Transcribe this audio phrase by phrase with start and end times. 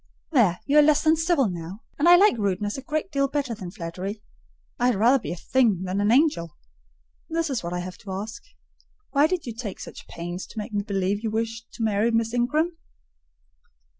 [0.31, 3.53] "There, you are less than civil now; and I like rudeness a great deal better
[3.53, 4.23] than flattery.
[4.79, 6.57] I had rather be a thing than an angel.
[7.29, 10.81] This is what I have to ask,—Why did you take such pains to make me
[10.81, 12.79] believe you wished to marry Miss Ingram?"